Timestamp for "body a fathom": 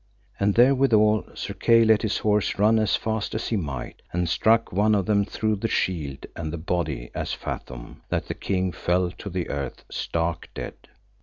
6.57-8.01